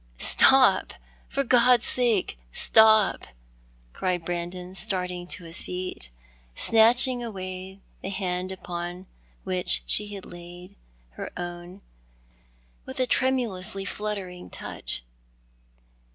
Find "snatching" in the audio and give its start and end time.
6.55-7.23